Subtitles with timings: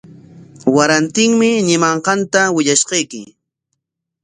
[0.75, 3.21] Warantinmi ñimanqanta willashqayki.